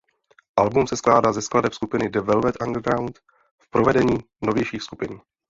Album 0.55 0.87
se 0.87 0.95
skládá 0.97 1.33
ze 1.33 1.41
skladeb 1.41 1.73
skupiny 1.73 2.09
The 2.09 2.19
Velvet 2.21 2.55
Underground 2.67 3.19
v 3.61 3.69
provedení 3.69 4.17
novějších 4.41 4.81
skupin. 4.83 5.19